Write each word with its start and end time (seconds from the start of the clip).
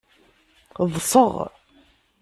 Ḍḍseɣ. 0.83 1.33